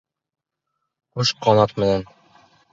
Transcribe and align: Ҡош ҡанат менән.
Ҡош 1.19 1.35
ҡанат 1.45 1.79
менән. 1.85 2.11